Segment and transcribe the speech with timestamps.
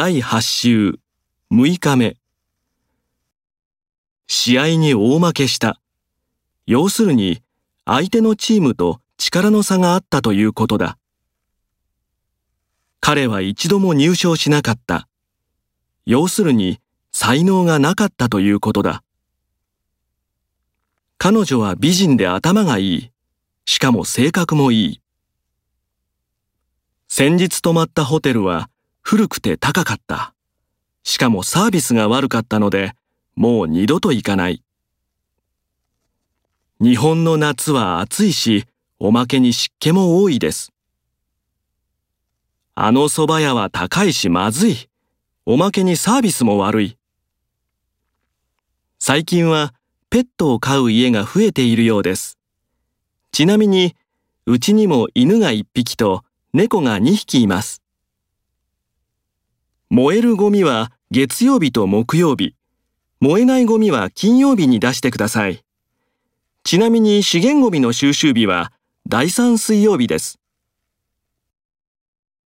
[0.00, 1.00] 第8週
[1.50, 2.16] 6日目
[4.28, 5.80] 試合に大負けした。
[6.68, 7.42] 要するに
[7.84, 10.98] 相手のチームと力の差があったということだ。
[13.00, 15.08] 彼は一度も入賞しなかった。
[16.06, 16.78] 要するに
[17.10, 19.02] 才能がなかったということだ。
[21.16, 23.10] 彼女は美人で頭がいい。
[23.64, 25.00] しかも性格もいい。
[27.08, 28.70] 先日泊まったホテルは
[29.10, 30.34] 古くて高かった。
[31.02, 32.92] しかもサービスが悪かったので、
[33.36, 34.62] もう二度と行かない。
[36.78, 38.66] 日本の夏は暑いし、
[38.98, 40.74] おまけに湿気も多いです。
[42.74, 44.76] あの蕎麦屋は高いしまずい。
[45.46, 46.98] おまけにサービスも悪い。
[48.98, 49.72] 最近は
[50.10, 52.36] ペットを飼う家が増えているようです。
[53.32, 53.96] ちなみに、
[54.44, 57.80] うちにも犬が一匹と猫が二匹います。
[60.00, 62.54] 燃えるゴミは月曜日と木曜日、
[63.18, 65.64] 燃えないゴミは金曜日に出してください。
[66.62, 68.72] ちなみに資源ゴミの収集日は
[69.08, 70.37] 第3水曜日です。